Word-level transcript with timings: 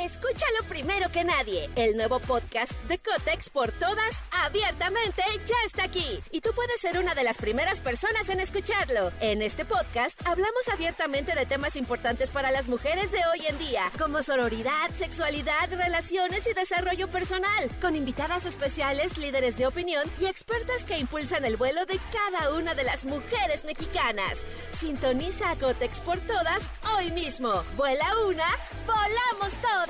Escúchalo 0.00 0.64
primero 0.66 1.12
que 1.12 1.24
nadie. 1.24 1.68
El 1.76 1.94
nuevo 1.94 2.20
podcast 2.20 2.72
de 2.88 2.98
Cotex 2.98 3.50
por 3.50 3.70
todas, 3.72 4.22
abiertamente, 4.30 5.22
ya 5.44 5.56
está 5.66 5.84
aquí. 5.84 6.18
Y 6.30 6.40
tú 6.40 6.52
puedes 6.54 6.80
ser 6.80 6.98
una 6.98 7.14
de 7.14 7.22
las 7.22 7.36
primeras 7.36 7.80
personas 7.80 8.26
en 8.30 8.40
escucharlo. 8.40 9.12
En 9.20 9.42
este 9.42 9.66
podcast 9.66 10.18
hablamos 10.26 10.68
abiertamente 10.72 11.34
de 11.34 11.44
temas 11.44 11.76
importantes 11.76 12.30
para 12.30 12.50
las 12.50 12.66
mujeres 12.66 13.12
de 13.12 13.18
hoy 13.26 13.46
en 13.46 13.58
día, 13.58 13.92
como 13.98 14.22
sororidad, 14.22 14.90
sexualidad, 14.98 15.68
relaciones 15.70 16.46
y 16.50 16.54
desarrollo 16.54 17.08
personal, 17.08 17.70
con 17.82 17.94
invitadas 17.94 18.46
especiales, 18.46 19.18
líderes 19.18 19.58
de 19.58 19.66
opinión 19.66 20.10
y 20.18 20.24
expertas 20.24 20.84
que 20.86 20.98
impulsan 20.98 21.44
el 21.44 21.58
vuelo 21.58 21.84
de 21.84 22.00
cada 22.10 22.54
una 22.54 22.74
de 22.74 22.84
las 22.84 23.04
mujeres 23.04 23.66
mexicanas. 23.66 24.38
Sintoniza 24.70 25.50
a 25.50 25.56
Cotex 25.56 26.00
por 26.00 26.18
todas 26.20 26.62
hoy 26.96 27.10
mismo. 27.12 27.64
Vuela 27.76 28.06
una, 28.26 28.46
volamos 28.86 29.52
todas. 29.60 29.89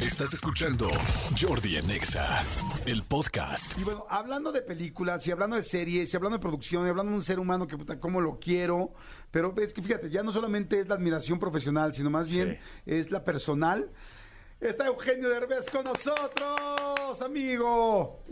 Estás 0.00 0.32
escuchando 0.32 0.88
Jordi 1.38 1.76
Anexa, 1.76 2.42
el 2.86 3.02
podcast. 3.02 3.78
Y 3.78 3.84
bueno, 3.84 4.06
hablando 4.08 4.50
de 4.50 4.62
películas 4.62 5.26
y 5.26 5.30
hablando 5.30 5.56
de 5.56 5.62
series 5.62 6.10
y 6.10 6.16
hablando 6.16 6.38
de 6.38 6.42
producción 6.42 6.86
y 6.86 6.88
hablando 6.88 7.10
de 7.10 7.16
un 7.16 7.22
ser 7.22 7.38
humano 7.38 7.66
que 7.66 7.76
puta, 7.76 7.98
cómo 7.98 8.22
lo 8.22 8.38
quiero, 8.38 8.94
pero 9.30 9.54
es 9.58 9.74
que 9.74 9.82
fíjate, 9.82 10.08
ya 10.08 10.22
no 10.22 10.32
solamente 10.32 10.80
es 10.80 10.88
la 10.88 10.94
admiración 10.94 11.38
profesional, 11.38 11.92
sino 11.92 12.08
más 12.08 12.30
bien 12.30 12.58
es 12.86 13.10
la 13.10 13.22
personal. 13.24 13.90
Está 14.58 14.86
Eugenio 14.86 15.28
Derbez 15.28 15.68
con 15.68 15.84
nosotros, 15.84 17.20
amigo. 17.20 18.22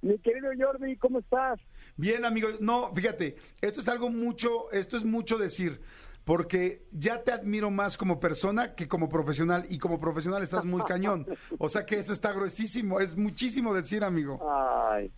Mi 0.00 0.18
querido 0.18 0.50
Jordi, 0.58 0.96
¿cómo 0.96 1.20
estás? 1.20 1.60
Bien, 1.96 2.24
amigo. 2.24 2.48
No, 2.58 2.92
fíjate, 2.92 3.36
esto 3.60 3.80
es 3.80 3.86
algo 3.86 4.10
mucho, 4.10 4.72
esto 4.72 4.96
es 4.96 5.04
mucho 5.04 5.38
decir 5.38 5.80
porque 6.24 6.82
ya 6.92 7.22
te 7.22 7.32
admiro 7.32 7.70
más 7.70 7.96
como 7.96 8.20
persona 8.20 8.74
que 8.74 8.86
como 8.88 9.08
profesional 9.08 9.64
y 9.68 9.78
como 9.78 9.98
profesional 9.98 10.42
estás 10.42 10.64
muy 10.64 10.82
cañón. 10.82 11.26
O 11.58 11.68
sea 11.68 11.84
que 11.84 11.96
eso 11.96 12.12
está 12.12 12.32
gruesísimo, 12.32 13.00
es 13.00 13.16
muchísimo 13.16 13.74
decir, 13.74 14.04
amigo. 14.04 14.40
Ay. 14.48 15.10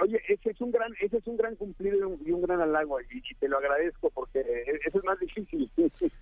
Oye, 0.00 0.22
ese 0.28 0.50
es 0.50 0.60
un 0.60 0.70
gran, 0.70 0.94
ese 1.00 1.18
es 1.18 1.26
un 1.26 1.36
gran 1.36 1.56
cumplido 1.56 1.98
y 1.98 2.02
un, 2.02 2.20
y 2.24 2.30
un 2.30 2.42
gran 2.42 2.60
halago 2.60 3.00
y, 3.00 3.34
te 3.34 3.48
lo 3.48 3.58
agradezco 3.58 4.08
porque 4.10 4.40
eso 4.86 4.98
es 4.98 5.04
más 5.04 5.18
difícil. 5.18 5.70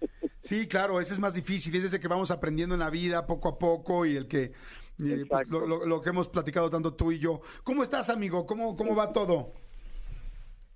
Sí, 0.40 0.66
claro, 0.66 0.98
ese 0.98 1.12
es 1.12 1.18
más 1.18 1.34
difícil, 1.34 1.74
es 1.76 1.84
ese 1.84 2.00
que 2.00 2.08
vamos 2.08 2.30
aprendiendo 2.30 2.74
en 2.74 2.78
la 2.78 2.88
vida 2.88 3.26
poco 3.26 3.48
a 3.50 3.58
poco 3.58 4.06
y 4.06 4.16
el 4.16 4.26
que 4.26 4.52
eh, 4.98 5.24
pues, 5.28 5.48
lo, 5.48 5.84
lo, 5.84 6.00
que 6.00 6.08
hemos 6.08 6.28
platicado 6.28 6.70
tanto 6.70 6.94
tú 6.94 7.12
y 7.12 7.18
yo. 7.18 7.42
¿Cómo 7.64 7.82
estás, 7.82 8.08
amigo? 8.08 8.46
¿Cómo, 8.46 8.74
cómo 8.74 8.96
va 8.96 9.12
todo? 9.12 9.52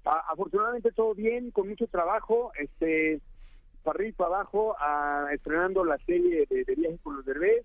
Afortunadamente 0.05 0.92
todo 0.92 1.14
bien, 1.14 1.50
con 1.50 1.69
mucho 1.69 1.86
trabajo, 1.86 2.53
este, 2.58 3.20
para 3.83 3.97
arriba 3.97 4.08
y 4.08 4.12
para 4.12 4.34
abajo, 4.36 4.77
estrenando 5.33 5.84
la 5.84 5.98
serie 5.98 6.47
de, 6.48 6.64
de 6.64 6.75
Viajes 6.75 7.00
con 7.03 7.17
los 7.17 7.25
Derbez 7.25 7.64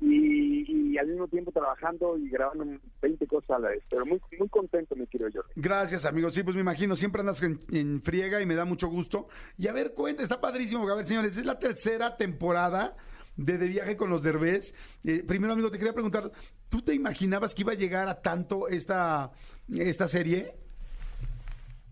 y, 0.00 0.98
al 0.98 1.08
mismo 1.08 1.28
tiempo 1.28 1.50
trabajando 1.50 2.16
y 2.18 2.28
grabando 2.28 2.64
20 3.02 3.26
cosas 3.26 3.50
a 3.50 3.58
la 3.58 3.68
vez. 3.70 3.82
Pero 3.90 4.06
muy, 4.06 4.20
muy 4.38 4.48
contento, 4.48 4.94
mi 4.94 5.06
querido 5.06 5.30
Jordi. 5.32 5.52
Gracias, 5.56 6.04
amigo. 6.04 6.30
Sí, 6.30 6.42
pues 6.42 6.54
me 6.54 6.62
imagino, 6.62 6.96
siempre 6.96 7.20
andas 7.20 7.42
en, 7.42 8.02
friega 8.02 8.40
y 8.40 8.46
me 8.46 8.54
da 8.54 8.64
mucho 8.64 8.88
gusto. 8.88 9.28
Y 9.58 9.66
a 9.68 9.72
ver, 9.72 9.94
cuenta, 9.94 10.22
está 10.22 10.40
padrísimo. 10.40 10.88
A 10.88 10.94
ver, 10.94 11.06
señores, 11.06 11.36
es 11.36 11.46
la 11.46 11.58
tercera 11.58 12.16
temporada 12.16 12.96
de 13.36 13.58
De 13.58 13.68
Viaje 13.68 13.96
con 13.96 14.10
los 14.10 14.22
Derbez. 14.22 14.74
Eh, 15.04 15.24
primero, 15.26 15.52
amigo, 15.52 15.70
te 15.70 15.78
quería 15.78 15.92
preguntar, 15.92 16.30
¿tú 16.68 16.82
te 16.82 16.94
imaginabas 16.94 17.54
que 17.54 17.62
iba 17.62 17.72
a 17.72 17.76
llegar 17.76 18.08
a 18.08 18.20
tanto 18.20 18.68
esta, 18.68 19.32
esta 19.68 20.06
serie? 20.06 20.54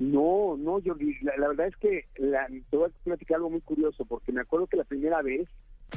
No, 0.03 0.57
no, 0.59 0.81
Jordi, 0.85 1.17
la, 1.23 1.37
la 1.37 1.49
verdad 1.49 1.69
es 1.69 1.77
que 1.77 2.07
la, 2.17 2.49
te 2.49 2.77
voy 2.77 2.91
a 2.91 3.05
platicar 3.05 3.37
algo 3.37 3.51
muy 3.51 3.61
curioso, 3.61 4.05
porque 4.05 4.33
me 4.33 4.41
acuerdo 4.41 4.67
que 4.67 4.77
la 4.77 4.83
primera 4.83 5.23
vez 5.23 5.49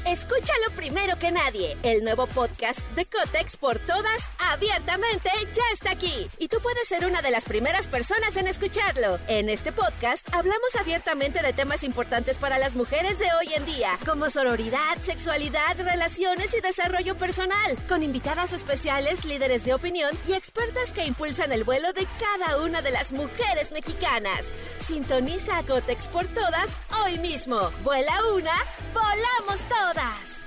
Escúchalo 0.05 0.71
primero 0.75 1.17
que 1.17 1.31
nadie. 1.31 1.77
El 1.83 2.03
nuevo 2.03 2.27
podcast 2.27 2.79
de 2.95 3.05
Cotex 3.05 3.57
por 3.57 3.79
todas, 3.79 4.19
abiertamente, 4.51 5.29
ya 5.53 5.63
está 5.73 5.91
aquí. 5.91 6.27
Y 6.37 6.47
tú 6.47 6.57
puedes 6.61 6.87
ser 6.87 7.05
una 7.05 7.21
de 7.21 7.31
las 7.31 7.45
primeras 7.45 7.87
personas 7.87 8.35
en 8.35 8.47
escucharlo. 8.47 9.19
En 9.27 9.49
este 9.49 9.71
podcast 9.71 10.27
hablamos 10.31 10.75
abiertamente 10.79 11.41
de 11.41 11.53
temas 11.53 11.83
importantes 11.83 12.37
para 12.37 12.59
las 12.59 12.75
mujeres 12.75 13.17
de 13.17 13.27
hoy 13.39 13.53
en 13.55 13.65
día, 13.65 13.97
como 14.05 14.29
sororidad, 14.29 14.97
sexualidad, 15.05 15.77
relaciones 15.77 16.53
y 16.55 16.61
desarrollo 16.61 17.17
personal, 17.17 17.77
con 17.87 18.03
invitadas 18.03 18.53
especiales, 18.53 19.25
líderes 19.25 19.63
de 19.63 19.73
opinión 19.73 20.11
y 20.27 20.33
expertas 20.33 20.91
que 20.91 21.05
impulsan 21.05 21.51
el 21.51 21.63
vuelo 21.63 21.93
de 21.93 22.07
cada 22.19 22.61
una 22.61 22.81
de 22.81 22.91
las 22.91 23.11
mujeres 23.11 23.71
mexicanas. 23.71 24.43
Sintoniza 24.77 25.57
a 25.57 25.63
Cotex 25.63 26.07
por 26.07 26.27
todas 26.27 26.69
hoy 27.03 27.17
mismo. 27.19 27.71
Vuela 27.83 28.13
una, 28.33 28.53
volamos 28.93 29.59
todas. 29.69 29.84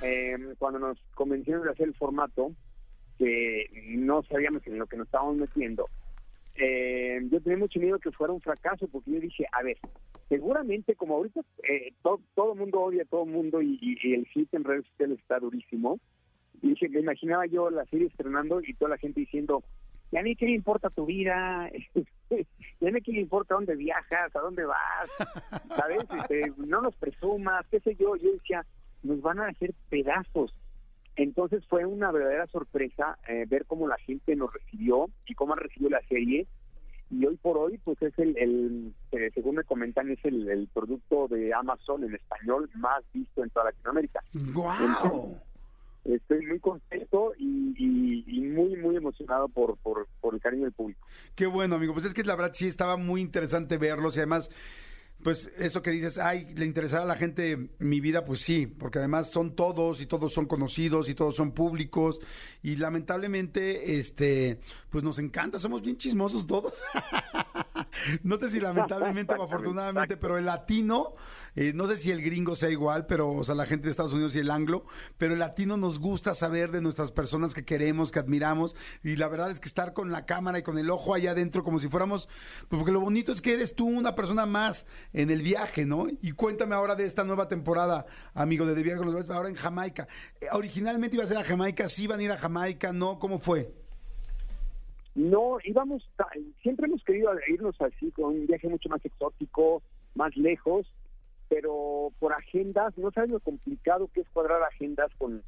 Em, 0.02 0.54
cuando 0.56 0.78
nos 0.78 0.98
convencieron 1.14 1.64
de 1.64 1.70
hacer 1.70 1.88
el 1.88 1.94
formato, 1.94 2.52
que 3.18 3.66
no 3.96 4.22
sabíamos 4.22 4.64
en 4.66 4.78
lo 4.78 4.86
que 4.86 4.96
nos 4.96 5.06
estábamos 5.06 5.36
metiendo, 5.36 5.88
em, 6.54 7.28
yo 7.30 7.40
tenía 7.40 7.58
mucho 7.58 7.80
miedo 7.80 7.98
que 7.98 8.12
fuera 8.12 8.32
un 8.32 8.40
fracaso, 8.40 8.86
porque 8.88 9.10
yo 9.10 9.20
dije, 9.20 9.44
a 9.52 9.62
ver, 9.62 9.76
seguramente 10.28 10.94
como 10.94 11.16
ahorita 11.16 11.40
eh, 11.68 11.92
todo 12.02 12.52
el 12.52 12.58
mundo 12.58 12.80
odia 12.80 13.02
a 13.02 13.06
todo 13.06 13.24
el 13.24 13.30
mundo 13.30 13.60
y, 13.60 13.98
el 14.14 14.26
hit 14.26 14.52
en 14.54 14.64
redes 14.64 14.86
sociales 14.86 15.18
está 15.18 15.40
durísimo, 15.40 15.98
y 16.62 16.70
dije, 16.70 16.88
me 16.88 17.00
imaginaba 17.00 17.46
yo 17.46 17.70
la 17.70 17.84
serie 17.86 18.06
estrenando 18.06 18.60
y 18.60 18.74
toda 18.74 18.90
la 18.90 18.98
gente 18.98 19.20
diciendo, 19.20 19.62
ya 20.10 20.22
ni 20.22 20.36
qué 20.36 20.46
le 20.46 20.52
importa 20.52 20.90
tu 20.90 21.06
vida, 21.06 21.70
ya 22.80 22.90
ni 22.90 23.00
qué 23.00 23.12
le 23.12 23.20
importa 23.20 23.54
dónde 23.54 23.76
viajas, 23.76 24.34
a 24.34 24.40
dónde 24.40 24.64
vas, 24.64 25.08
¿sabes? 25.76 26.04
Este, 26.20 26.52
no 26.56 26.82
nos 26.82 26.96
presumas, 26.96 27.66
qué 27.68 27.80
sé 27.80 27.94
yo. 27.96 28.16
Yo 28.16 28.32
decía, 28.32 28.64
nos 29.02 29.20
van 29.20 29.40
a 29.40 29.48
hacer 29.48 29.74
pedazos. 29.88 30.54
Entonces 31.16 31.64
fue 31.68 31.84
una 31.84 32.12
verdadera 32.12 32.46
sorpresa 32.46 33.18
eh, 33.26 33.44
ver 33.48 33.66
cómo 33.66 33.88
la 33.88 33.98
gente 33.98 34.36
nos 34.36 34.52
recibió 34.52 35.08
y 35.26 35.34
cómo 35.34 35.54
recibió 35.54 35.90
la 35.90 36.00
serie. 36.08 36.46
Y 37.10 37.24
hoy 37.24 37.36
por 37.36 37.56
hoy, 37.56 37.78
pues 37.78 38.00
es 38.02 38.16
el, 38.18 38.36
el 38.36 38.94
eh, 39.12 39.30
según 39.34 39.56
me 39.56 39.64
comentan, 39.64 40.10
es 40.10 40.22
el, 40.24 40.68
producto 40.72 41.26
de 41.26 41.54
Amazon 41.54 42.04
en 42.04 42.14
español 42.14 42.70
más 42.74 43.02
visto 43.12 43.42
en 43.42 43.50
toda 43.50 43.66
Latinoamérica. 43.66 44.20
¡Guau! 44.52 45.38
estoy 46.04 46.46
muy 46.46 46.58
contento 46.58 47.32
y, 47.38 47.74
y, 48.26 48.40
muy, 48.40 48.76
muy 48.76 48.96
emocionado 48.96 49.48
por, 49.48 49.76
por, 49.78 50.06
por 50.20 50.34
el 50.34 50.40
cariño 50.40 50.64
del 50.64 50.72
público. 50.72 51.06
Qué 51.34 51.46
bueno, 51.46 51.76
amigo. 51.76 51.92
Pues 51.92 52.06
es 52.06 52.14
que 52.14 52.24
la 52.24 52.34
verdad 52.34 52.52
sí 52.54 52.66
estaba 52.66 52.96
muy 52.96 53.20
interesante 53.20 53.76
verlos 53.78 54.16
y 54.16 54.20
además 54.20 54.50
pues 55.22 55.50
eso 55.58 55.82
que 55.82 55.90
dices, 55.90 56.18
ay, 56.18 56.46
le 56.54 56.64
interesará 56.64 57.02
a 57.02 57.06
la 57.06 57.16
gente 57.16 57.70
mi 57.78 58.00
vida, 58.00 58.24
pues 58.24 58.40
sí, 58.40 58.66
porque 58.66 58.98
además 58.98 59.30
son 59.30 59.56
todos 59.56 60.00
y 60.00 60.06
todos 60.06 60.32
son 60.32 60.46
conocidos 60.46 61.08
y 61.08 61.14
todos 61.14 61.34
son 61.34 61.52
públicos 61.52 62.20
y 62.62 62.76
lamentablemente, 62.76 63.98
este, 63.98 64.60
pues 64.90 65.02
nos 65.02 65.18
encanta, 65.18 65.58
somos 65.58 65.82
bien 65.82 65.96
chismosos 65.96 66.46
todos. 66.46 66.82
no 68.22 68.36
sé 68.38 68.50
si 68.50 68.60
lamentablemente 68.60 69.34
o 69.34 69.42
afortunadamente, 69.42 70.16
pero 70.16 70.38
el 70.38 70.46
latino, 70.46 71.14
eh, 71.54 71.72
no 71.74 71.86
sé 71.86 71.96
si 71.96 72.10
el 72.10 72.22
gringo 72.22 72.54
sea 72.54 72.70
igual, 72.70 73.06
pero, 73.06 73.30
o 73.30 73.44
sea, 73.44 73.54
la 73.54 73.66
gente 73.66 73.84
de 73.84 73.90
Estados 73.90 74.12
Unidos 74.12 74.34
y 74.34 74.40
el 74.40 74.50
anglo, 74.50 74.84
pero 75.16 75.32
el 75.32 75.38
latino 75.38 75.76
nos 75.76 75.98
gusta 75.98 76.34
saber 76.34 76.70
de 76.70 76.80
nuestras 76.80 77.12
personas 77.12 77.54
que 77.54 77.64
queremos, 77.64 78.12
que 78.12 78.18
admiramos 78.18 78.76
y 79.02 79.16
la 79.16 79.28
verdad 79.28 79.50
es 79.50 79.60
que 79.60 79.68
estar 79.68 79.92
con 79.92 80.12
la 80.12 80.26
cámara 80.26 80.58
y 80.58 80.62
con 80.62 80.78
el 80.78 80.90
ojo 80.90 81.14
allá 81.14 81.32
adentro 81.32 81.64
como 81.64 81.80
si 81.80 81.88
fuéramos, 81.88 82.28
pues 82.68 82.78
porque 82.78 82.92
lo 82.92 83.00
bonito 83.00 83.32
es 83.32 83.40
que 83.40 83.54
eres 83.54 83.74
tú 83.74 83.86
una 83.86 84.14
persona 84.14 84.46
más 84.46 84.86
en 85.12 85.30
el 85.30 85.42
viaje, 85.42 85.86
¿no? 85.86 86.06
Y 86.22 86.32
cuéntame 86.32 86.74
ahora 86.74 86.94
de 86.94 87.06
esta 87.06 87.24
nueva 87.24 87.48
temporada, 87.48 88.06
amigo 88.34 88.66
de 88.66 88.74
De 88.74 88.82
Viaje 88.82 88.98
con 88.98 89.12
los 89.12 89.28
ahora 89.30 89.48
en 89.48 89.54
Jamaica. 89.54 90.08
Eh, 90.40 90.46
originalmente 90.52 91.16
iba 91.16 91.24
a 91.24 91.28
ser 91.28 91.38
a 91.38 91.44
Jamaica, 91.44 91.88
sí 91.88 92.04
iban 92.04 92.20
a 92.20 92.22
ir 92.22 92.32
a 92.32 92.38
Jamaica, 92.38 92.92
¿no? 92.92 93.18
¿Cómo 93.18 93.38
fue? 93.38 93.72
No, 95.14 95.58
íbamos, 95.64 96.08
siempre 96.62 96.86
hemos 96.86 97.02
querido 97.02 97.32
irnos 97.48 97.80
así, 97.80 98.10
con 98.12 98.26
un 98.26 98.46
viaje 98.46 98.68
mucho 98.68 98.88
más 98.88 99.04
exótico, 99.04 99.82
más 100.14 100.36
lejos, 100.36 100.86
pero 101.48 102.12
por 102.18 102.32
agendas, 102.32 102.96
no 102.98 103.10
sabes 103.10 103.30
lo 103.30 103.40
complicado 103.40 104.08
que 104.12 104.20
es 104.20 104.28
cuadrar 104.28 104.62
agendas 104.62 105.10
con, 105.18 105.42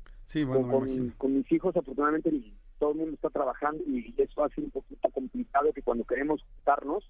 con, 1.19 1.35
mis 1.35 1.53
hijos, 1.53 1.77
afortunadamente 1.77 2.33
todo 2.79 2.93
el 2.93 2.99
mundo 2.99 3.15
está 3.15 3.31
trabajando 3.31 3.83
y 3.87 4.15
eso 4.17 4.43
hace 4.43 4.61
un 4.61 4.71
poquito 4.71 5.09
complicado 5.11 5.73
que 5.73 5.83
cuando 5.83 6.05
queremos 6.05 6.43
juntarnos, 6.43 7.05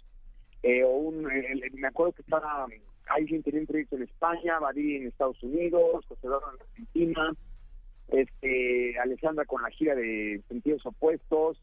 eh, 0.63 0.85
o 0.85 0.91
un, 0.91 1.23
me 1.23 1.89
acuerdo 1.89 2.13
que 2.13 2.23
estaba, 2.23 2.67
alguien 3.09 3.43
tenía 3.43 3.61
un 3.61 3.67
proyecto 3.67 3.97
en 3.97 4.03
España, 4.03 4.59
Badí 4.59 4.97
en 4.97 5.07
Estados 5.07 5.43
Unidos, 5.43 6.05
José 6.07 6.27
Eduardo 6.27 6.53
en 6.53 6.61
Argentina, 6.61 7.33
este, 8.09 8.99
Alessandra 8.99 9.45
con 9.45 9.63
la 9.63 9.71
gira 9.71 9.95
de 9.95 10.43
Sentidos 10.49 10.85
Opuestos, 10.85 11.59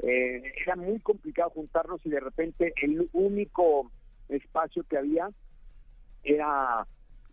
eh, 0.00 0.42
era 0.62 0.76
muy 0.76 1.00
complicado 1.00 1.50
juntarnos 1.50 2.00
y 2.04 2.10
de 2.10 2.20
repente 2.20 2.72
el 2.82 3.08
único 3.12 3.90
espacio 4.28 4.84
que 4.84 4.98
había 4.98 5.28
era 6.22 6.86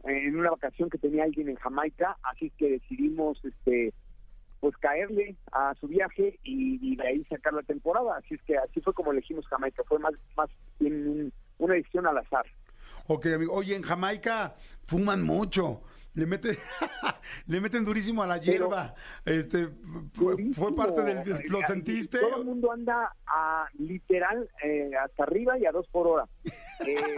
en 0.04 0.38
una 0.38 0.52
vacación 0.52 0.90
que 0.90 0.98
tenía 0.98 1.24
alguien 1.24 1.50
en 1.50 1.56
Jamaica, 1.56 2.18
así 2.24 2.52
que 2.58 2.72
decidimos 2.72 3.44
este 3.44 3.94
pues 4.60 4.76
caerle 4.78 5.36
a 5.52 5.76
su 5.80 5.88
viaje 5.88 6.40
y, 6.44 6.96
de 6.96 7.08
ahí 7.08 7.24
sacar 7.26 7.54
la 7.54 7.62
temporada. 7.62 8.18
Así 8.18 8.34
es 8.34 8.42
que 8.44 8.58
así 8.58 8.82
fue 8.82 8.94
como 8.94 9.12
elegimos 9.12 9.46
Jamaica, 9.48 9.84
fue 9.88 10.00
más, 10.00 10.14
más 10.36 10.50
una 10.80 11.76
edición 11.76 12.08
al 12.08 12.18
azar. 12.18 12.46
Ok, 13.08 13.28
amigo. 13.28 13.54
Oye, 13.54 13.76
en 13.76 13.84
Jamaica 13.84 14.56
fuman 14.88 15.22
mucho. 15.22 15.84
Le 16.16 16.26
meten, 16.26 16.58
le 17.48 17.62
meten 17.62 17.86
durísimo 17.86 18.24
a 18.24 18.28
la 18.28 18.38
hierba. 18.38 18.96
este, 19.26 19.70
fue 20.54 20.76
parte 20.76 21.02
del, 21.02 21.24
¿lo 21.50 21.60
sentiste? 21.68 22.20
Todo 22.20 22.38
el 22.38 22.46
mundo 22.46 22.72
anda 22.72 23.14
a 23.28 23.68
literal 23.78 24.50
eh, 24.64 24.92
hasta 25.04 25.24
arriba 25.24 25.58
y 25.60 25.66
a 25.66 25.72
dos 25.72 25.88
por 25.88 26.08
hora. 26.08 26.28
Eh, 26.86 27.16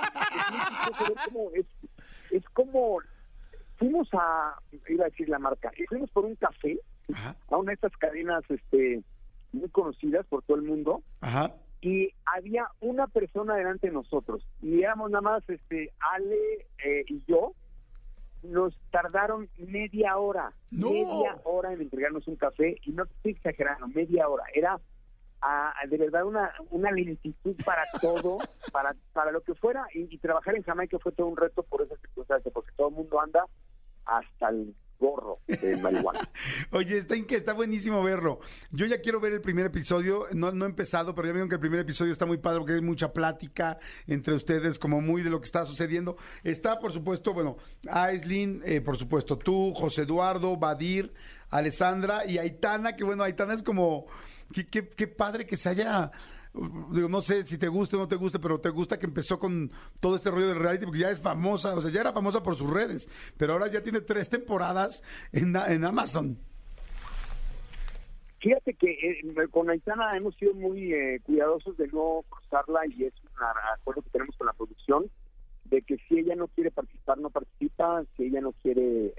es, 2.31 2.49
como, 2.53 2.99
fuimos 3.77 4.07
a, 4.13 4.59
iba 4.89 5.05
a 5.05 5.09
decir 5.09 5.29
la 5.29 5.39
marca, 5.39 5.71
fuimos 5.87 6.09
por 6.11 6.25
un 6.25 6.35
café 6.35 6.79
a 7.49 7.57
una 7.57 7.71
de 7.71 7.75
estas 7.75 7.95
cadenas, 7.97 8.43
este, 8.49 9.01
muy 9.53 9.69
conocidas 9.69 10.25
por 10.27 10.43
todo 10.43 10.57
el 10.57 10.63
mundo. 10.63 11.01
Ajá 11.21 11.53
y 11.81 12.09
había 12.25 12.67
una 12.79 13.07
persona 13.07 13.55
delante 13.55 13.87
de 13.87 13.93
nosotros 13.93 14.45
y 14.61 14.81
éramos 14.81 15.11
nada 15.11 15.21
más 15.21 15.49
este 15.49 15.91
Ale 15.99 16.67
eh, 16.83 17.05
y 17.07 17.21
yo 17.27 17.53
nos 18.43 18.77
tardaron 18.91 19.49
media 19.57 20.17
hora, 20.17 20.53
media 20.71 21.37
hora 21.43 21.73
en 21.73 21.81
entregarnos 21.81 22.27
un 22.27 22.35
café 22.35 22.77
y 22.83 22.91
no 22.91 23.03
estoy 23.03 23.31
exagerando, 23.31 23.87
media 23.87 24.27
hora. 24.27 24.43
Era 24.53 24.79
ah, 25.41 25.73
de 25.87 25.97
verdad 25.97 26.25
una, 26.25 26.53
una 26.69 26.91
lentitud 26.91 27.55
para 27.65 27.83
todo, 28.01 28.39
para, 28.71 28.95
para 29.13 29.31
lo 29.31 29.41
que 29.41 29.55
fuera 29.55 29.85
y, 29.93 30.17
trabajar 30.17 30.55
en 30.55 30.63
Jamaica 30.63 30.97
fue 30.99 31.11
todo 31.11 31.27
un 31.27 31.37
reto 31.37 31.63
por 31.63 31.81
esa 31.81 31.95
circunstancia, 31.97 32.51
porque 32.51 32.71
todo 32.75 32.89
el 32.89 32.95
mundo 32.95 33.19
anda 33.19 33.45
hasta 34.05 34.49
el 34.49 34.73
gorro 34.99 35.39
de 35.47 35.77
marihuana. 35.77 36.29
Oye, 36.71 36.97
está, 36.97 37.15
está 37.15 37.53
buenísimo 37.53 38.03
verlo. 38.03 38.39
Yo 38.71 38.85
ya 38.85 39.01
quiero 39.01 39.19
ver 39.19 39.33
el 39.33 39.41
primer 39.41 39.65
episodio, 39.65 40.27
no, 40.33 40.51
no 40.51 40.65
he 40.65 40.69
empezado, 40.69 41.13
pero 41.13 41.27
ya 41.27 41.33
vieron 41.33 41.49
que 41.49 41.55
el 41.55 41.61
primer 41.61 41.79
episodio 41.79 42.11
está 42.11 42.25
muy 42.25 42.37
padre 42.37 42.59
porque 42.59 42.73
hay 42.73 42.81
mucha 42.81 43.13
plática 43.13 43.79
entre 44.07 44.33
ustedes, 44.33 44.79
como 44.79 45.01
muy 45.01 45.23
de 45.23 45.29
lo 45.29 45.39
que 45.39 45.45
está 45.45 45.65
sucediendo. 45.65 46.17
Está, 46.43 46.79
por 46.79 46.91
supuesto, 46.91 47.33
bueno, 47.33 47.57
Aislin, 47.89 48.61
eh, 48.65 48.81
por 48.81 48.97
supuesto, 48.97 49.37
tú, 49.37 49.73
José 49.73 50.03
Eduardo, 50.03 50.57
Badir, 50.57 51.13
Alessandra 51.49 52.25
y 52.25 52.37
Aitana, 52.37 52.95
que 52.95 53.03
bueno, 53.03 53.23
Aitana 53.23 53.53
es 53.53 53.63
como, 53.63 54.07
qué, 54.53 54.65
qué, 54.67 54.87
qué 54.87 55.07
padre 55.07 55.45
que 55.45 55.57
se 55.57 55.69
haya 55.69 56.11
digo, 56.91 57.09
no 57.09 57.21
sé 57.21 57.43
si 57.43 57.57
te 57.57 57.67
gusta 57.67 57.97
o 57.97 57.99
no 57.99 58.07
te 58.07 58.15
gusta, 58.15 58.39
pero 58.39 58.59
te 58.59 58.69
gusta 58.69 58.99
que 58.99 59.05
empezó 59.05 59.39
con 59.39 59.71
todo 59.99 60.15
este 60.15 60.31
rollo 60.31 60.47
del 60.47 60.59
reality, 60.59 60.85
porque 60.85 60.99
ya 60.99 61.11
es 61.11 61.19
famosa, 61.19 61.75
o 61.75 61.81
sea, 61.81 61.91
ya 61.91 62.01
era 62.01 62.13
famosa 62.13 62.43
por 62.43 62.55
sus 62.55 62.69
redes, 62.69 63.09
pero 63.37 63.53
ahora 63.53 63.67
ya 63.71 63.81
tiene 63.83 64.01
tres 64.01 64.29
temporadas 64.29 65.03
en, 65.31 65.55
en 65.55 65.85
Amazon. 65.85 66.37
Fíjate 68.39 68.75
que 68.75 68.91
eh, 68.91 69.47
con 69.49 69.69
Aitana 69.69 70.15
hemos 70.15 70.35
sido 70.35 70.53
muy 70.53 70.93
eh, 70.93 71.19
cuidadosos 71.23 71.75
de 71.77 71.87
no 71.87 72.23
cruzarla 72.29 72.81
y 72.87 73.05
es 73.05 73.13
un 73.23 73.43
acuerdo 73.79 74.03
que 74.03 74.09
tenemos 74.11 74.35
con 74.37 74.47
la 74.47 74.53
producción 74.53 75.09
de 75.65 75.81
que 75.81 75.97
si 76.07 76.19
ella 76.19 76.35
no 76.35 76.47
quiere 76.47 76.71
participar, 76.71 77.17
no 77.17 77.29
participa, 77.29 78.03
si 78.15 78.25
ella 78.25 78.41
no 78.41 78.53
quiere 78.53 79.13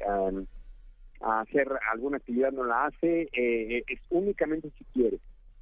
hacer 1.20 1.68
alguna 1.92 2.18
actividad, 2.18 2.52
no 2.52 2.64
la 2.64 2.86
hace, 2.86 3.28
eh, 3.32 3.84
es 3.86 4.00
únicamente 4.10 4.70
si 4.78 4.84
quiere 4.94 5.18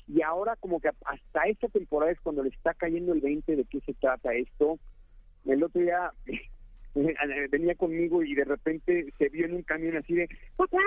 y 0.08 0.22
ahora 0.22 0.56
como 0.56 0.80
que 0.80 0.88
hasta 0.88 1.42
esta 1.46 1.68
temporada 1.68 2.12
es 2.12 2.20
cuando 2.20 2.42
le 2.42 2.50
está 2.50 2.74
cayendo 2.74 3.12
el 3.12 3.20
20 3.20 3.56
de 3.56 3.64
qué 3.64 3.80
se 3.80 3.94
trata 3.94 4.34
esto. 4.34 4.78
El 5.44 5.62
otro 5.62 5.80
día 5.80 6.12
venía 7.50 7.74
conmigo 7.74 8.22
y 8.22 8.34
de 8.34 8.44
repente 8.44 9.12
se 9.18 9.28
vio 9.28 9.46
en 9.46 9.54
un 9.54 9.62
camión 9.62 9.96
así 9.96 10.14
de, 10.14 10.28
papá, 10.56 10.78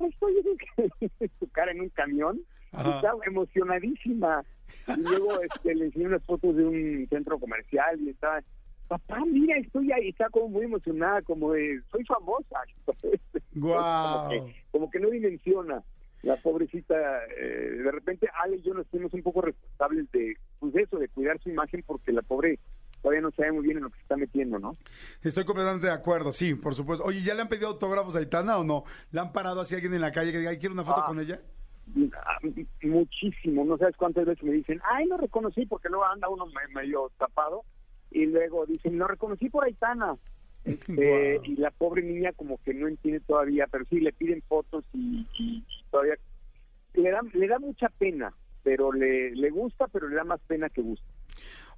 estoy 0.00 0.34
en 0.80 1.30
su 1.38 1.48
cara 1.50 1.72
en 1.72 1.82
un 1.82 1.90
camión. 1.90 2.40
estaba 2.72 3.18
emocionadísima. 3.26 4.44
Y 4.88 5.00
luego 5.00 5.40
este, 5.42 5.74
le 5.74 5.86
enseñé 5.86 6.06
unas 6.06 6.24
fotos 6.24 6.56
de 6.56 6.64
un 6.64 7.06
centro 7.10 7.38
comercial 7.38 8.00
y 8.00 8.08
estaba, 8.08 8.42
papá, 8.88 9.22
mira, 9.26 9.58
estoy 9.58 9.92
ahí, 9.92 10.08
está 10.08 10.30
como 10.30 10.48
muy 10.48 10.64
emocionada, 10.64 11.20
como 11.22 11.52
de, 11.52 11.80
soy 11.90 12.04
famosa. 12.04 12.60
Wow. 13.54 13.74
como, 13.74 14.28
que, 14.30 14.54
como 14.70 14.90
que 14.90 14.98
no 14.98 15.10
dimensiona 15.10 15.82
la 16.22 16.36
pobrecita, 16.36 16.94
eh, 17.36 17.80
de 17.82 17.90
repente 17.90 18.28
Ale 18.42 18.56
y 18.56 18.62
yo 18.62 18.74
nos 18.74 18.86
fuimos 18.88 19.12
un 19.12 19.22
poco 19.22 19.42
responsables 19.42 20.10
de, 20.12 20.36
pues 20.60 20.74
eso, 20.76 20.98
de 20.98 21.08
cuidar 21.08 21.40
su 21.40 21.50
imagen 21.50 21.82
porque 21.84 22.12
la 22.12 22.22
pobre 22.22 22.60
todavía 23.02 23.20
no 23.20 23.32
sabe 23.32 23.52
muy 23.52 23.64
bien 23.64 23.78
en 23.78 23.84
lo 23.84 23.90
que 23.90 23.96
se 23.96 24.02
está 24.02 24.16
metiendo, 24.16 24.60
¿no? 24.60 24.76
Estoy 25.22 25.44
completamente 25.44 25.88
de 25.88 25.92
acuerdo, 25.92 26.32
sí, 26.32 26.54
por 26.54 26.74
supuesto. 26.74 27.04
Oye, 27.04 27.22
¿ya 27.22 27.34
le 27.34 27.42
han 27.42 27.48
pedido 27.48 27.68
autógrafos 27.68 28.14
a 28.14 28.20
Aitana 28.20 28.58
o 28.58 28.64
no? 28.64 28.84
¿Le 29.10 29.20
han 29.20 29.32
parado 29.32 29.60
así 29.60 29.74
a 29.74 29.78
alguien 29.78 29.94
en 29.94 30.00
la 30.00 30.12
calle 30.12 30.30
que 30.30 30.38
diga, 30.38 30.56
quiero 30.56 30.74
una 30.74 30.84
foto 30.84 31.00
ah, 31.00 31.06
con 31.08 31.18
ella? 31.18 31.40
Ah, 32.14 32.38
muchísimo, 32.82 33.64
no 33.64 33.76
sabes 33.76 33.96
cuántas 33.96 34.24
veces 34.24 34.44
me 34.44 34.52
dicen, 34.52 34.80
ay, 34.84 35.06
no 35.06 35.16
reconocí 35.16 35.66
porque 35.66 35.88
luego 35.88 36.04
anda 36.04 36.28
uno 36.28 36.46
medio 36.72 37.10
tapado 37.18 37.64
y 38.12 38.26
luego 38.26 38.66
dicen, 38.66 38.96
no 38.96 39.08
reconocí 39.08 39.48
por 39.48 39.64
Aitana. 39.64 40.16
Este, 40.64 41.40
y 41.44 41.56
la 41.56 41.70
pobre 41.72 42.02
niña 42.02 42.32
como 42.32 42.58
que 42.62 42.72
no 42.72 42.86
entiende 42.86 43.20
todavía, 43.20 43.66
pero 43.70 43.84
sí 43.86 44.00
le 44.00 44.12
piden 44.12 44.42
fotos 44.42 44.84
y, 44.92 45.26
todavía 45.90 46.14
le 46.94 47.10
da, 47.10 47.20
le 47.32 47.48
da 47.48 47.58
mucha 47.58 47.88
pena, 47.88 48.32
pero 48.62 48.92
le, 48.92 49.34
le 49.34 49.50
gusta, 49.50 49.88
pero 49.88 50.08
le 50.08 50.16
da 50.16 50.24
más 50.24 50.40
pena 50.46 50.68
que 50.68 50.82
gusta. 50.82 51.11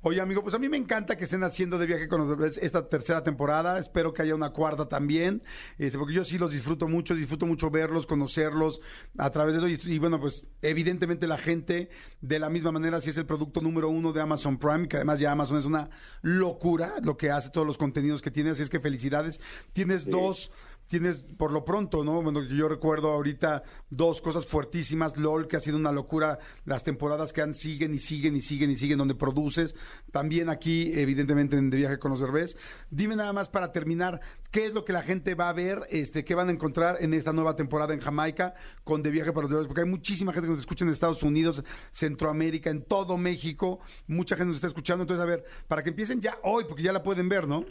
Oye, 0.06 0.20
amigo, 0.20 0.42
pues 0.42 0.54
a 0.54 0.58
mí 0.58 0.68
me 0.68 0.76
encanta 0.76 1.16
que 1.16 1.24
estén 1.24 1.42
haciendo 1.44 1.78
de 1.78 1.86
viaje 1.86 2.08
con 2.08 2.28
los 2.28 2.58
esta 2.58 2.90
tercera 2.90 3.22
temporada. 3.22 3.78
Espero 3.78 4.12
que 4.12 4.20
haya 4.20 4.34
una 4.34 4.50
cuarta 4.50 4.86
también, 4.86 5.42
este, 5.78 5.98
porque 5.98 6.12
yo 6.12 6.24
sí 6.24 6.36
los 6.36 6.52
disfruto 6.52 6.88
mucho, 6.88 7.14
disfruto 7.14 7.46
mucho 7.46 7.70
verlos, 7.70 8.06
conocerlos 8.06 8.82
a 9.16 9.30
través 9.30 9.54
de 9.54 9.72
eso. 9.72 9.88
Y, 9.88 9.98
bueno, 9.98 10.20
pues 10.20 10.46
evidentemente 10.60 11.26
la 11.26 11.38
gente, 11.38 11.88
de 12.20 12.38
la 12.38 12.50
misma 12.50 12.70
manera, 12.70 13.00
si 13.00 13.08
es 13.08 13.16
el 13.16 13.24
producto 13.24 13.62
número 13.62 13.88
uno 13.88 14.12
de 14.12 14.20
Amazon 14.20 14.58
Prime, 14.58 14.88
que 14.88 14.96
además 14.96 15.20
ya 15.20 15.32
Amazon 15.32 15.56
es 15.56 15.64
una 15.64 15.88
locura 16.20 16.96
lo 17.02 17.16
que 17.16 17.30
hace, 17.30 17.48
todos 17.48 17.66
los 17.66 17.78
contenidos 17.78 18.20
que 18.20 18.30
tiene. 18.30 18.50
Así 18.50 18.62
es 18.62 18.68
que 18.68 18.80
felicidades. 18.80 19.40
Tienes 19.72 20.04
dos 20.04 20.52
tienes 20.86 21.22
por 21.22 21.50
lo 21.50 21.64
pronto, 21.64 22.04
¿no? 22.04 22.22
Bueno, 22.22 22.42
yo 22.42 22.68
recuerdo 22.68 23.10
ahorita 23.12 23.62
dos 23.90 24.20
cosas 24.20 24.46
fuertísimas, 24.46 25.16
LOL, 25.16 25.48
que 25.48 25.56
ha 25.56 25.60
sido 25.60 25.76
una 25.76 25.92
locura, 25.92 26.38
las 26.64 26.84
temporadas 26.84 27.32
que 27.32 27.42
han 27.42 27.54
siguen 27.54 27.94
y 27.94 27.98
siguen 27.98 28.36
y 28.36 28.42
siguen 28.42 28.70
y 28.70 28.76
siguen 28.76 28.98
donde 28.98 29.14
produces, 29.14 29.74
también 30.12 30.48
aquí, 30.48 30.92
evidentemente, 30.94 31.56
en 31.56 31.70
De 31.70 31.76
Viaje 31.76 31.98
con 31.98 32.10
los 32.10 32.20
Herbés. 32.20 32.56
Dime 32.90 33.16
nada 33.16 33.32
más 33.32 33.48
para 33.48 33.72
terminar, 33.72 34.20
¿qué 34.50 34.66
es 34.66 34.74
lo 34.74 34.84
que 34.84 34.92
la 34.92 35.02
gente 35.02 35.34
va 35.34 35.48
a 35.48 35.52
ver, 35.52 35.80
este, 35.90 36.24
qué 36.24 36.34
van 36.34 36.48
a 36.48 36.52
encontrar 36.52 36.98
en 37.00 37.14
esta 37.14 37.32
nueva 37.32 37.56
temporada 37.56 37.94
en 37.94 38.00
Jamaica 38.00 38.54
con 38.84 39.02
De 39.02 39.10
Viaje 39.10 39.32
para 39.32 39.46
los 39.46 39.52
Herbés? 39.52 39.66
Porque 39.66 39.82
hay 39.82 39.88
muchísima 39.88 40.32
gente 40.32 40.46
que 40.46 40.52
nos 40.52 40.60
escucha 40.60 40.84
en 40.84 40.90
Estados 40.90 41.22
Unidos, 41.22 41.62
Centroamérica, 41.92 42.70
en 42.70 42.82
todo 42.82 43.16
México, 43.16 43.80
mucha 44.06 44.36
gente 44.36 44.48
nos 44.48 44.56
está 44.56 44.68
escuchando, 44.68 45.02
entonces 45.02 45.22
a 45.22 45.26
ver, 45.26 45.44
para 45.66 45.82
que 45.82 45.90
empiecen 45.90 46.20
ya 46.20 46.38
hoy, 46.42 46.64
porque 46.68 46.82
ya 46.82 46.92
la 46.92 47.02
pueden 47.02 47.28
ver, 47.28 47.48
¿no? 47.48 47.64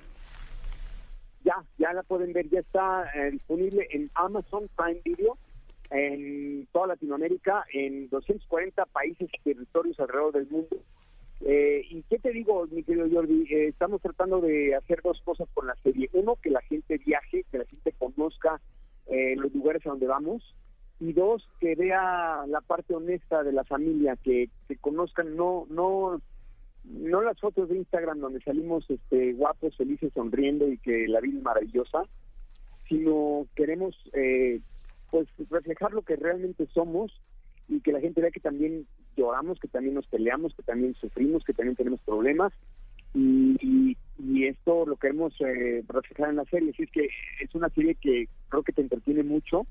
Ya, 1.44 1.64
ya 1.78 1.94
la 1.94 2.04
pueden 2.04 2.34
ver, 2.34 2.50
ya 2.50 2.60
está 2.60 3.10
eh, 3.16 3.32
disponible 3.32 3.88
en 3.92 4.10
Amazon 4.16 4.70
Prime 4.76 5.02
Video 5.04 5.38
en 5.90 6.68
toda 6.72 6.88
Latinoamérica, 6.88 7.66
en 7.72 8.10
240 8.10 8.86
países 8.86 9.30
y 9.32 9.44
territorios 9.44 10.00
alrededor 10.00 10.34
del 10.34 10.50
mundo. 10.50 10.78
Eh, 11.42 11.86
¿Y 11.90 12.02
qué 12.04 12.18
te 12.18 12.32
digo, 12.32 12.66
mi 12.72 12.84
querido 12.84 13.08
Jordi? 13.12 13.46
Eh, 13.54 13.68
estamos 13.68 14.02
tratando 14.02 14.42
de 14.42 14.76
hacer 14.76 15.02
dos 15.04 15.22
cosas 15.24 15.48
con 15.54 15.68
la 15.68 15.76
serie. 15.84 16.10
Uno, 16.14 16.36
que 16.42 16.50
la 16.50 16.62
gente 16.62 16.98
viaje, 16.98 17.46
que 17.52 17.60
la 17.60 17.66
gente 17.66 17.92
conozca 17.94 18.60
los 19.36 19.54
lugares 19.54 19.86
a 19.86 19.90
donde 19.90 20.08
vamos. 20.08 20.56
Y 21.00 21.14
dos, 21.14 21.48
que 21.60 21.76
vea 21.76 22.46
la 22.48 22.62
parte 22.62 22.96
honesta 22.96 23.44
de 23.44 23.52
la 23.52 23.64
familia, 23.66 24.16
que, 24.16 24.50
que 24.68 24.78
conozcan 24.78 25.36
no 25.36 25.68
no 25.70 26.22
no 26.84 27.22
las 27.22 27.40
fotos 27.40 27.70
de 27.70 27.78
Instagram 27.78 28.20
donde 28.20 28.42
salimos 28.42 28.90
este, 28.90 29.34
guapos, 29.34 29.76
felices, 29.78 30.12
sonriendo 30.14 30.68
y 30.68 30.78
que 30.78 31.08
la 31.08 31.22
vida 31.22 31.38
es 31.38 31.44
maravillosa, 31.44 32.04
sino 32.88 33.48
queremos 33.56 33.96
eh, 34.14 34.60
pues 35.10 35.28
reflejar 35.50 35.94
lo 35.94 36.02
que 36.02 36.16
realmente 36.16 36.68
somos 36.74 37.12
y 37.70 37.80
que 37.80 37.94
la 37.94 38.02
gente 38.02 38.22
vea 38.22 38.32
que 38.32 38.40
también 38.40 38.86
lloramos, 39.16 39.60
que 39.60 39.68
también 39.68 39.96
nos 39.96 40.08
peleamos, 40.08 40.54
que 40.56 40.64
también 40.64 40.94
sufrimos, 40.96 41.44
que 41.44 41.54
también 41.54 41.76
tenemos 41.76 42.02
problemas 42.02 42.52
y, 43.14 43.96
y, 44.18 44.46
esto 44.46 44.86
lo 44.86 44.98
queremos 44.98 45.34
eh, 45.40 45.84
reflejar 45.88 46.30
en 46.30 46.38
la 46.38 46.46
serie. 46.46 46.72
Así 46.72 46.84
es 46.84 46.92
que 46.92 47.08
es 47.40 47.54
una 47.56 47.70
serie 47.70 47.96
que 47.96 48.28
creo 48.50 48.64
que 48.64 48.74
te 48.74 48.82
entretiene 48.82 49.24
mucho 49.24 49.66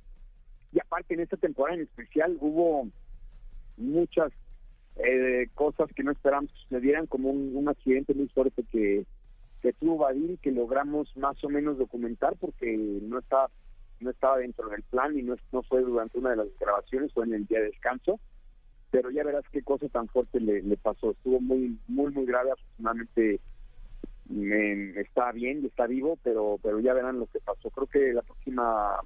y 0.72 0.80
aparte 0.80 1.14
en 1.14 1.20
esta 1.20 1.36
temporada 1.36 1.76
en 1.76 1.82
especial 1.82 2.36
hubo 2.40 2.88
muchas 3.76 4.32
eh, 4.96 5.48
cosas 5.54 5.90
que 5.94 6.02
no 6.02 6.12
esperamos 6.12 6.50
que 6.52 6.58
sucedieran, 6.68 7.06
como 7.06 7.30
un, 7.30 7.68
accidente 7.68 8.14
muy 8.14 8.28
fuerte 8.28 8.64
que, 8.70 9.06
que 9.62 9.72
tuvo 9.72 9.98
Badir 9.98 10.38
que 10.38 10.50
logramos 10.50 11.16
más 11.16 11.42
o 11.44 11.48
menos 11.48 11.78
documentar 11.78 12.36
porque 12.38 12.76
no 12.76 13.18
estaba 13.18 13.48
no 14.00 14.10
estaba 14.10 14.38
dentro 14.38 14.68
del 14.68 14.82
plan 14.82 15.16
y 15.16 15.22
no, 15.22 15.36
no 15.52 15.62
fue 15.62 15.80
durante 15.82 16.18
una 16.18 16.30
de 16.30 16.36
las 16.36 16.48
grabaciones, 16.58 17.12
fue 17.12 17.24
en 17.24 17.34
el 17.34 17.46
día 17.46 17.60
de 17.60 17.66
descanso, 17.66 18.18
pero 18.90 19.10
ya 19.10 19.22
verás 19.22 19.44
qué 19.52 19.62
cosa 19.62 19.88
tan 19.88 20.08
fuerte 20.08 20.40
le, 20.40 20.76
pasó. 20.76 21.12
Estuvo 21.12 21.40
muy, 21.40 21.78
muy, 21.86 22.10
muy 22.10 22.26
grave, 22.26 22.50
afortunadamente 22.50 23.40
está 24.96 25.30
bien 25.32 25.64
está 25.66 25.86
vivo, 25.86 26.18
pero 26.22 26.58
pero 26.62 26.80
ya 26.80 26.94
verán 26.94 27.18
lo 27.18 27.26
que 27.26 27.40
pasó. 27.40 27.70
Creo 27.70 27.86
que 27.86 28.12
la 28.12 28.22
próxima 28.22 28.96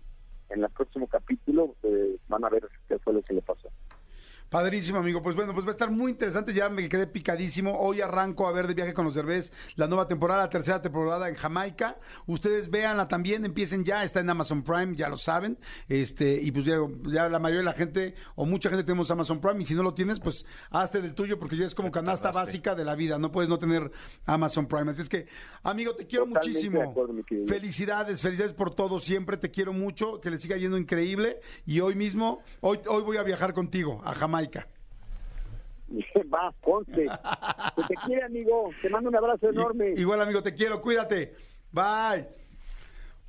en 0.50 0.62
el 0.62 0.70
próximo 0.70 1.06
capítulo 1.06 1.74
eh, 1.82 2.16
van 2.28 2.44
a 2.44 2.48
ver 2.48 2.68
qué 2.88 2.98
fue 2.98 3.12
lo 3.12 3.22
que 3.22 3.34
le 3.34 3.42
pasó. 3.42 3.68
Padrísimo, 4.48 4.98
amigo. 4.98 5.22
Pues 5.22 5.34
bueno, 5.34 5.52
pues 5.52 5.66
va 5.66 5.70
a 5.70 5.72
estar 5.72 5.90
muy 5.90 6.12
interesante. 6.12 6.52
Ya 6.54 6.68
me 6.68 6.88
quedé 6.88 7.08
picadísimo. 7.08 7.76
Hoy 7.80 8.00
arranco 8.00 8.46
a 8.46 8.52
ver 8.52 8.68
de 8.68 8.74
viaje 8.74 8.94
con 8.94 9.04
los 9.04 9.14
Derbez 9.14 9.52
la 9.74 9.88
nueva 9.88 10.06
temporada, 10.06 10.42
la 10.42 10.50
tercera 10.50 10.80
temporada 10.80 11.28
en 11.28 11.34
Jamaica. 11.34 11.98
Ustedes 12.26 12.70
véanla 12.70 13.08
también, 13.08 13.44
empiecen 13.44 13.84
ya, 13.84 14.04
está 14.04 14.20
en 14.20 14.30
Amazon 14.30 14.62
Prime, 14.62 14.94
ya 14.94 15.08
lo 15.08 15.18
saben. 15.18 15.58
Este, 15.88 16.40
y 16.40 16.52
pues 16.52 16.64
ya, 16.64 16.78
ya 17.06 17.28
la 17.28 17.40
mayoría 17.40 17.60
de 17.60 17.64
la 17.64 17.72
gente, 17.72 18.14
o 18.36 18.46
mucha 18.46 18.68
gente 18.68 18.84
tenemos 18.84 19.10
Amazon 19.10 19.40
Prime, 19.40 19.60
y 19.60 19.66
si 19.66 19.74
no 19.74 19.82
lo 19.82 19.94
tienes, 19.94 20.20
pues 20.20 20.46
hazte 20.70 21.02
del 21.02 21.14
tuyo, 21.14 21.40
porque 21.40 21.56
ya 21.56 21.66
es 21.66 21.74
como 21.74 21.90
canasta 21.90 22.30
básica 22.30 22.76
de 22.76 22.84
la 22.84 22.94
vida. 22.94 23.18
No 23.18 23.32
puedes 23.32 23.48
no 23.50 23.58
tener 23.58 23.90
Amazon 24.26 24.66
Prime. 24.66 24.92
Así 24.92 25.02
es 25.02 25.08
que, 25.08 25.26
amigo, 25.64 25.96
te 25.96 26.06
quiero 26.06 26.24
Totalmente 26.26 26.48
muchísimo. 26.50 26.82
acuerdo. 26.82 27.14
Felicidades, 27.48 28.22
felicidades 28.22 28.54
por 28.54 28.72
todo. 28.72 29.00
Siempre 29.00 29.36
te 29.38 29.50
quiero 29.50 29.72
mucho, 29.72 30.20
que 30.20 30.30
le 30.30 30.38
siga 30.38 30.56
yendo 30.56 30.78
increíble. 30.78 31.40
Y 31.66 31.80
hoy 31.80 31.96
mismo, 31.96 32.42
hoy, 32.60 32.78
hoy 32.88 33.02
voy 33.02 33.16
a 33.16 33.24
viajar 33.24 33.52
contigo 33.52 34.00
a 34.04 34.14
Jamaica. 34.14 34.35
Va, 36.32 36.52
conste. 36.60 37.06
Que 37.76 37.84
te 37.84 37.94
quiere, 38.04 38.24
amigo. 38.24 38.74
Te 38.80 38.88
mando 38.88 39.08
un 39.08 39.16
abrazo 39.16 39.48
enorme. 39.50 39.94
Igual, 39.96 40.20
amigo, 40.20 40.42
te 40.42 40.54
quiero, 40.54 40.80
cuídate. 40.80 41.34
Bye. 41.72 42.26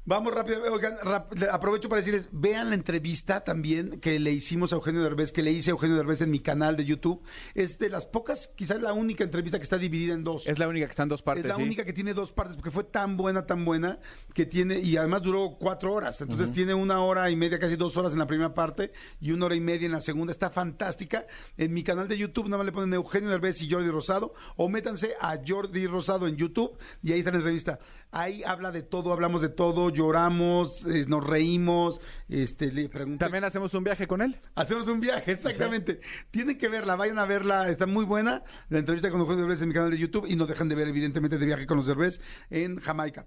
Vamos 0.10 0.34
rápido, 0.34 0.62
oigan, 0.72 0.96
rap- 1.04 1.34
aprovecho 1.52 1.90
para 1.90 2.00
decirles, 2.00 2.30
vean 2.32 2.70
la 2.70 2.76
entrevista 2.76 3.44
también 3.44 4.00
que 4.00 4.22
le 4.22 4.32
hicimos 4.32 4.72
a 4.72 4.78
Eugenio 4.78 5.04
Derbez, 5.04 5.34
que 5.34 5.44
le 5.44 5.52
hice 5.52 5.70
a 5.70 5.74
Eugenio 5.74 5.98
Derbez 5.98 6.22
en 6.22 6.32
mi 6.32 6.40
canal 6.40 6.78
de 6.78 6.86
YouTube. 6.86 7.22
Es 7.56 7.78
de 7.78 7.90
las 7.90 8.06
pocas, 8.06 8.48
quizás 8.48 8.82
la 8.82 8.94
única 8.94 9.26
entrevista 9.26 9.60
que 9.60 9.64
está 9.64 9.78
dividida 9.78 10.14
en 10.14 10.24
dos. 10.24 10.48
Es 10.48 10.60
la 10.60 10.70
única 10.70 10.86
que 10.86 10.92
está 10.92 11.04
en 11.04 11.10
dos 11.10 11.22
partes. 11.22 11.44
Es 11.44 11.50
la 11.50 11.58
sí. 11.58 11.62
única 11.62 11.84
que 11.84 11.92
tiene 11.92 12.14
dos 12.14 12.32
partes, 12.32 12.56
porque 12.56 12.72
fue 12.72 12.86
tan 12.86 13.18
buena, 13.18 13.46
tan 13.46 13.66
buena, 13.66 14.00
que 14.34 14.46
tiene, 14.46 14.80
y 14.80 14.96
además 14.96 15.24
duró 15.24 15.58
cuatro 15.60 15.92
horas. 15.92 16.22
Entonces 16.22 16.54
tiene 16.54 16.74
una 16.74 17.02
hora 17.02 17.30
y 17.30 17.36
media, 17.36 17.60
casi 17.60 17.76
dos 17.76 17.98
horas 17.98 18.14
en 18.14 18.20
la 18.20 18.28
primera 18.28 18.54
parte 18.54 18.94
y 19.20 19.32
una 19.32 19.48
hora 19.48 19.56
y 19.56 19.60
media 19.60 19.88
en 19.88 19.92
la 19.92 20.00
segunda. 20.00 20.32
Está 20.32 20.50
fantástica. 20.50 21.28
En 21.58 21.74
mi 21.74 21.84
canal 21.84 22.08
de 22.08 22.18
YouTube 22.18 22.46
nada 22.46 22.60
más 22.60 22.66
le 22.66 22.72
ponen 22.72 22.94
Eugenio 22.94 23.30
Derbez 23.30 23.62
y 23.62 23.70
Jordi 23.70 23.90
Rosado, 23.90 24.34
o 24.56 24.70
métanse 24.70 25.16
a 25.20 25.38
Jordi 25.46 25.86
Rosado 25.86 26.30
en 26.30 26.38
YouTube 26.38 26.78
y 27.04 27.12
ahí 27.12 27.20
está 27.20 27.32
la 27.32 27.40
entrevista. 27.40 27.78
Ahí 28.10 28.42
habla 28.46 28.72
de 28.72 28.84
todo, 28.84 29.12
hablamos 29.12 29.42
de 29.42 29.50
todo, 29.50 29.90
lloramos, 29.98 30.86
eh, 30.86 31.06
nos 31.08 31.26
reímos, 31.26 32.00
este, 32.30 32.72
le 32.72 32.88
pregunté. 32.88 33.20
También 33.20 33.44
hacemos 33.44 33.74
un 33.74 33.84
viaje 33.84 34.08
con 34.08 34.22
él. 34.22 34.40
Hacemos 34.56 34.88
un 34.88 35.00
viaje, 35.00 35.32
exactamente. 35.32 36.00
Tienen 36.32 36.58
que 36.58 36.70
verla, 36.70 36.96
vayan 36.96 37.20
a 37.20 37.26
verla, 37.26 37.70
está 37.70 37.88
muy 37.88 38.06
buena. 38.06 38.44
La 38.70 38.80
entrevista 38.80 39.10
con 39.12 39.20
Eugenio 39.20 39.42
Derbez 39.42 39.62
en 39.62 39.68
mi 39.70 39.74
canal 39.74 39.92
de 39.92 39.98
YouTube 39.98 40.26
y 40.28 40.36
no 40.36 40.46
dejan 40.46 40.70
de 40.70 40.76
ver, 40.76 40.88
evidentemente, 40.88 41.38
de 41.38 41.46
viaje 41.46 41.66
con 41.66 41.78
los 41.78 41.88
Derbez 41.88 42.22
en 42.50 42.78
Jamaica. 42.78 43.26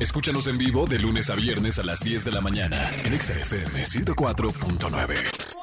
Escúchanos 0.00 0.46
en 0.48 0.58
vivo 0.58 0.86
de 0.86 0.98
lunes 0.98 1.30
a 1.30 1.36
viernes 1.36 1.78
a 1.78 1.84
las 1.84 2.00
10 2.00 2.24
de 2.24 2.32
la 2.32 2.40
mañana 2.40 2.90
en 3.04 3.14
Exa 3.14 3.34
FM 3.34 3.84
104.9. 3.84 5.57